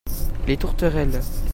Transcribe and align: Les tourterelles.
Les 0.47 0.57
tourterelles. 0.57 1.21